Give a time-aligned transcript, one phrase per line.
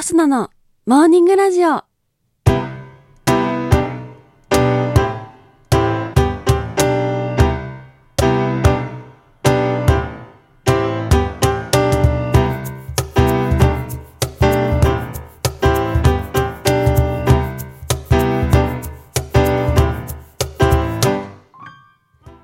[0.00, 0.48] アスナの
[0.86, 1.84] モーニングラジオ。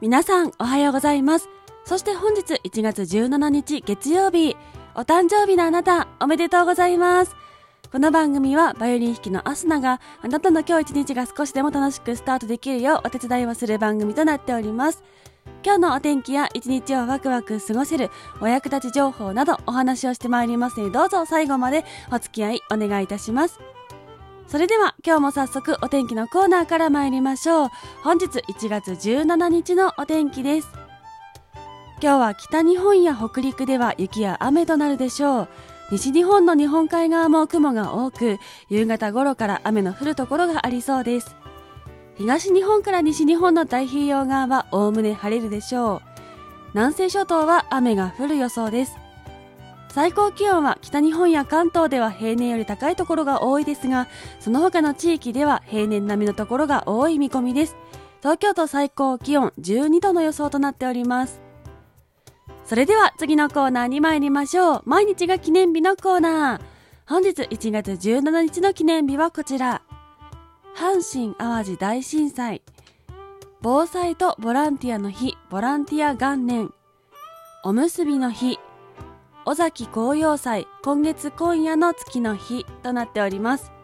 [0.03, 1.49] 皆さんおはようございます。
[1.87, 4.59] そして本日1月17日月曜日。
[4.95, 7.46] お誕生日のあなたおめでとうございます。
[7.93, 15.05] この番組はバイオリン弾きのアスナがあなたの今日一日が少しでも楽しくスタートできるようお手伝いをする番組となっております。
[15.65, 23.61] 今日のお天気や一日をワクワク過ごせるお役立ち情報などお話をしてまいりますのでどうぞ最後までお付き合いお願いいたします。
[24.49, 27.69] それでは今日も早速お天気のコーナーから参りましょう。
[28.03, 30.69] 本日1月17日のお天気です。
[32.03, 35.49] 今日は北日本や北陸では雪や雨となるでしょう。
[35.91, 41.37] 西日本の日本海側も雲が多く夕方頃から雨の降るところがありそうです。
[42.17, 46.03] 東日本から西日本の太平洋側はおおむね晴れるでしょう。
[46.75, 48.97] 南西諸島は雨が降る予想です。
[49.91, 54.09] 最高気温は北日本や関東では平年より高いところが多いですが
[54.41, 57.77] その他の地域では平年並みのところが多い見込みです。
[58.21, 61.46] 東京都最高気温12度の予想となっております。
[62.67, 64.83] それでは次のコーナーに参りましょう。
[64.87, 66.61] 毎日が記念日のコーナー。
[67.07, 69.83] 本日1月17日の記念日はこちら。
[70.75, 72.63] 阪神・淡路大震災。
[73.63, 75.37] 防災とボランティアの日。
[75.49, 76.73] ボランティア元年。
[77.63, 78.59] おむすびの日。
[79.45, 80.67] 尾崎紅葉祭。
[80.83, 83.76] 今月今夜の月の日となっております。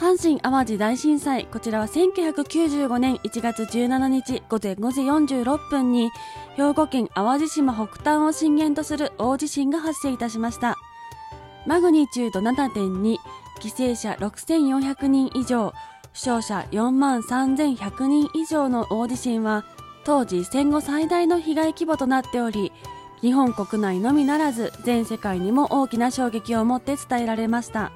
[0.00, 6.10] 阪神・淡路大震災こちらは1995年1月17日午前5時46分に
[6.56, 10.78] 兵庫県淡路島北端を震源とする大地震が発生いたしました。
[11.66, 13.18] マグニチュード7.2犠
[13.60, 15.74] 牲者6400人以上
[16.14, 19.66] 負傷者4万3100人以上の大地震は
[20.04, 22.72] 当時戦後最大の被害規模となっており
[23.20, 27.92] 日本国内のみならず全世界にも大きな衝撃を持って伝えられました。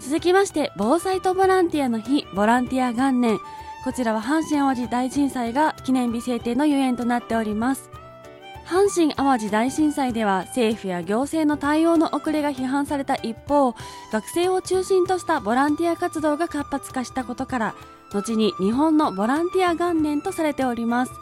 [0.00, 3.38] 続きまして防災とボランティアの日ボランティア元年。
[3.84, 7.90] こちらは阪神・淡路大震災が記念日制定のゆえんとなっております。
[8.66, 13.74] 阪神・淡路大震災では政府や行政の対応の遅れが批判された一方
[14.12, 17.74] 学生を中心としたボランティア活動が活発化したことから
[18.12, 21.12] 後に日本のボランティア元年とされております。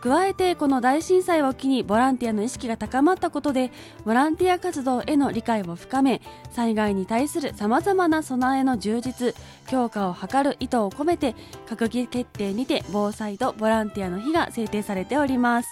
[0.00, 3.70] 加えてこの大震災を機にボランティアの意識が高まったことで
[4.04, 9.34] ボランティア活動への理解を深め災害に対するさまざまな備えの充実
[9.66, 11.34] 強化を図る意図を込めて
[11.66, 15.68] 閣議決定にて防災とボランティアの日が制定されております。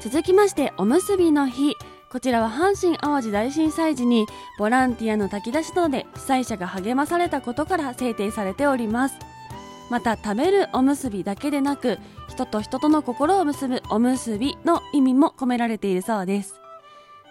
[0.00, 1.74] 続きましておむすびの日。
[2.10, 9.33] こちらは阪神・淡路大震災時にボランティアの炊き出しなどで被災者が励まされたことから制定されております。
[9.90, 16.60] また食べるおむすびだけでなく人と人との心を結ぶおむすびの意味も込められているそうです。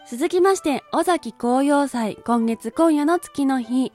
[0.09, 3.91] 続きまして尾崎紅葉祭今月今夜の月の日。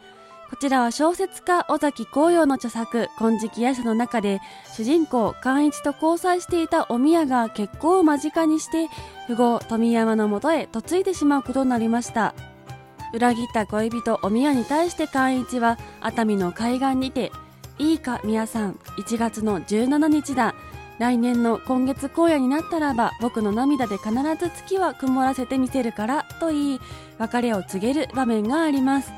[0.50, 4.40] こちらは小説家尾崎紅葉の著作「金色夜叉」の中で
[4.74, 8.88] 主人公寛一と交際していたお宮が結婚を間近にして
[9.26, 12.34] 富豪富山のもとへ嫁いでしまうことになりました。
[13.12, 17.30] 裏切った恋人お宮に対して寛一は熱海の海岸にて
[17.78, 20.54] いいか宮さん1月の17日だ。
[20.98, 26.80] 来年の今月荒野になったらば僕の涙で必ず月は曇らせてみせるからと言い
[27.18, 29.12] 別れを告げる場面があります。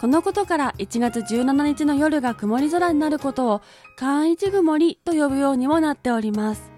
[0.00, 3.60] このことから1月17日の夜が曇り空になることを
[3.96, 6.70] 簡一曇りと呼ぶようにもなっております。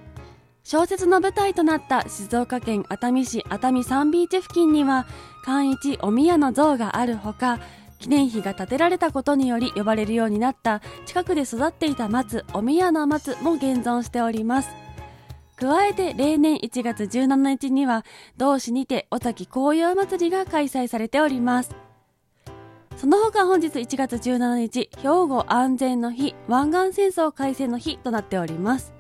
[0.65, 5.07] 小説の舞台となった静岡県熱海市熱海サンビーチ付近には
[5.45, 7.59] 簡一お宮の像があるほか
[8.03, 14.71] 記念碑が建てられたことにより呼ばれるようになった近くで育っていた松お宮の松も現存しております。
[15.55, 18.05] 加えて例年1月17日には
[18.37, 21.77] 同市にて尾崎紅葉祭りが開催されております。
[22.97, 28.93] その他本日1月17日兵庫安全の日湾岸戦争開戦の日となっております。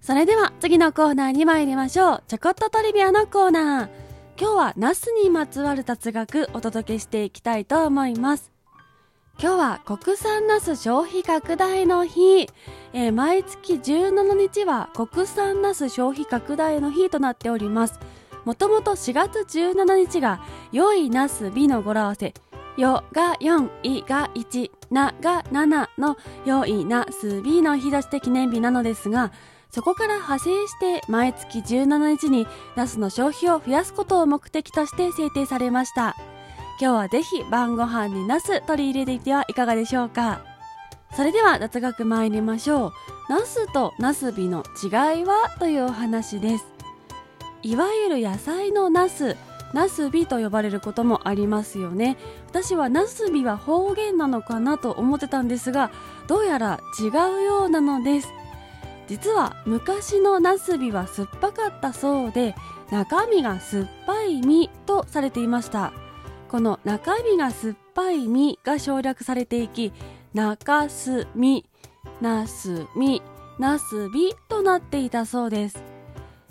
[0.00, 2.22] それでは次のコーナーに参りましょう。
[2.26, 4.09] ちょこっとトリビアのコーナー。
[4.40, 8.50] 今日はナスにまつわる雑学お届けしていきたいと思います。
[9.38, 12.48] 今日は国産ナス消費拡大の日、
[12.94, 18.00] えー、毎月17日は国産ナス消費拡大の日となっております。
[18.46, 20.40] もともと4月17日が
[20.72, 22.32] 良いナス美の語呂合わせ。
[22.78, 26.16] よが4、いが1、なが7の
[26.46, 29.32] 良いナス美の日として記念日なのですが
[29.70, 36.16] そこから派生して毎月17日にナスの消費を増やすことを目的として制定されました。
[36.80, 40.42] 今日はぜひ晩ご飯にナス取り入れていてはいかがでしょうか。
[41.14, 42.92] それでは雑学参りましょう。
[43.28, 46.66] ナスとナスビの違いはというお話です。
[47.62, 49.36] いわゆる野菜のナス
[49.72, 52.16] ナスビと呼ばれることもありますよね。
[52.48, 55.92] 私はナスビは方言なのかなと思ってたんですが
[56.26, 57.10] どうやら違う
[57.44, 58.39] ようなのです。
[59.10, 62.54] 実は昔のナスビは酸っぱかったそうで
[62.92, 65.92] 中身が酸っぱい実とされていました
[66.48, 69.92] この中身が酸っぱい実が省略されていき
[70.32, 71.66] 中すみ
[72.20, 73.20] なすみ
[73.58, 75.82] なすびとなっていたそうです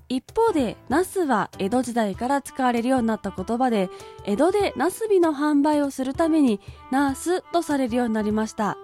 [0.10, 3.90] 一方で、ナスは江戸時代から使われるようになった言葉で、
[4.26, 6.60] 江戸でナスビの販売をするために、
[6.90, 8.76] ナースとされるようになりました。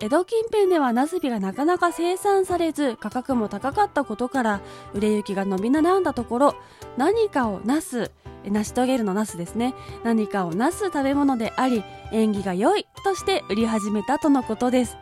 [0.00, 4.60] 江戸近辺ではナスビがなかなか生産されず、価格も高かったことから、
[4.92, 6.54] 売れ行きが伸び悩んだところ、
[6.96, 8.10] 何かをなす、
[8.44, 9.74] 成し遂げるのナスですね。
[10.02, 14.96] 何かをなす食べ物であり、縁起が良いとして売り始めたとのことです。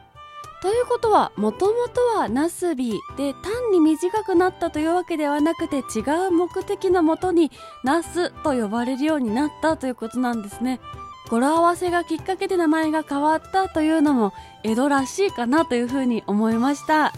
[0.62, 7.50] ということはもともとはナスビで単に短くなったというわけではなくて違う目的のもとに
[7.82, 10.78] ナスと呼ばれるようになったということなんですね
[11.32, 14.34] 語呂合わせがきっかけで名前が変わったというのも
[14.64, 17.14] 江戸らしいかなというふうに思いました。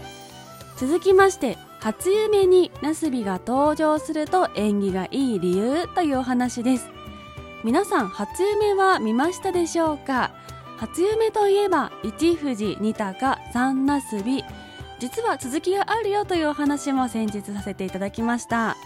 [0.76, 6.88] 続きまして初夢にナスビが登場すると縁起がいい理由というお話です。
[7.64, 10.30] 皆さん初夢は見ましたでしょうか？
[10.76, 14.44] 初夢といえば一富士二鷹三なすび
[15.00, 18.76] 実は続きがあるよというお話も先日させていただきました。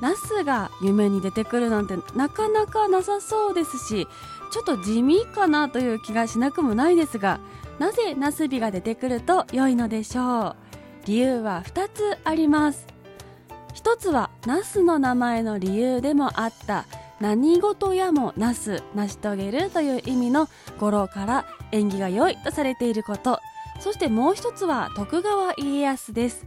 [0.00, 4.08] ナスが夢に出てくるなんてなかなかなさそうですし
[4.52, 7.40] ちょっと地味かなという気がしなくもないですが
[7.78, 10.56] なぜナスビが出てくると良いのでしょう？
[11.06, 12.86] 理由は2つあります。
[13.74, 16.84] 1つはナスの名前の理由でもあった
[17.18, 23.40] 何事やもなす成し遂げるという意味の語呂から縁起が良いとされていること。
[23.80, 26.46] そしてもう一つは徳川家康です。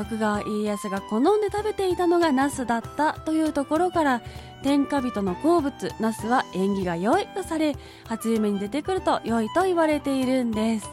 [0.00, 4.22] 徳川家康が好んで食べていたのがナスだったというところから
[4.62, 7.76] 天下人の好物ナスは縁起が良いとされ
[8.06, 10.90] 初夢に出てくると良いと言われているんです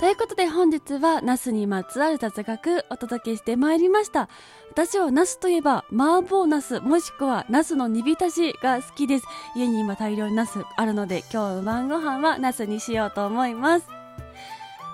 [0.00, 4.30] ということで本日はナスにまつわる雑学お届けしてまいりました。
[4.70, 9.26] 私はナスといえば麻婆ナスもしくはナスの煮浸しが好きです。
[9.54, 13.99] 家に今大量にナスあるので今日の晩ご飯はナスにしようと思います。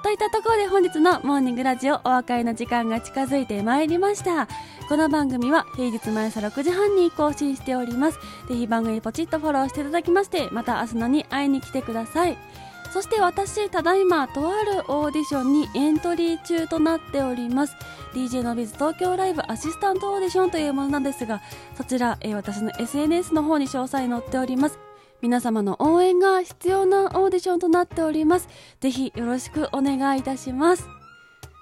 [0.06, 4.46] といったところで本日のモーニングラジオお別れの時間が近づいてまいりました。
[4.88, 8.18] この番組は平日毎朝6時半に更新しております。
[8.48, 12.38] ぜひ番組ポチッとフォローしていただきまして、また明日のに会いに来てください。
[12.92, 17.76] そして私ただいまとあるオーディションにエントリー中となっております
[18.14, 21.42] DJ のビズ東京ライブアシスタントオーディションというものなんですが
[21.76, 24.85] そちら、えー、私の SNS の方に詳細載っております
[25.22, 28.48] 皆様の応援が必要なオーディションとなっております。
[28.80, 30.88] ぜひよろしくお願いいたします。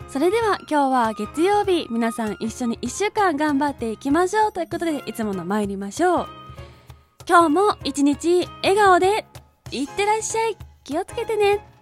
[0.09, 1.87] それでは今日は月曜日。
[1.91, 6.27] 皆さん一緒に一週間頑張っていきましょうということでいつもの参りましょう。
[7.27, 9.27] 今日も一日笑顔で
[9.71, 10.59] いってらっしゃい。
[10.85, 11.74] 気をつけてね。